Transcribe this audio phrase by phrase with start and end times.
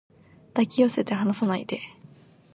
[0.55, 1.79] 抱き寄せて離さないで